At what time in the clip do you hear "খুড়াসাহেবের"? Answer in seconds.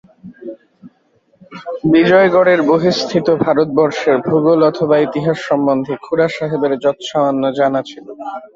6.03-6.73